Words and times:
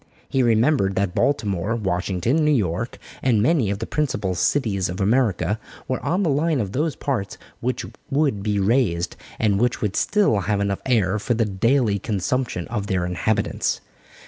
He 0.27 0.41
remembered 0.41 0.95
that 0.95 1.13
Baltimore, 1.13 1.75
Washington, 1.75 2.43
New 2.43 2.49
York, 2.49 2.97
and 3.21 3.39
many 3.39 3.69
of 3.69 3.77
the 3.77 3.85
principal 3.85 4.33
cities 4.33 4.89
of 4.89 4.99
America 4.99 5.59
were 5.87 5.99
on 6.03 6.23
the 6.23 6.29
line 6.31 6.59
of 6.59 6.71
those 6.71 6.95
parts 6.95 7.37
which 7.59 7.85
would 8.09 8.41
be 8.41 8.59
raised, 8.59 9.15
and 9.37 9.61
which 9.61 9.79
would 9.79 9.95
still 9.95 10.39
have 10.39 10.59
enough 10.59 10.81
air 10.87 11.19
for 11.19 11.35
the 11.35 11.45
daily 11.45 11.99
consumption 11.99 12.67
of 12.69 12.87
their 12.87 13.05
inhabitants. 13.05 13.79